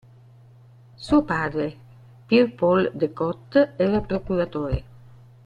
[0.95, 1.77] Suo padre,
[2.27, 4.83] Pierre Paul de Cotte, era procuratore.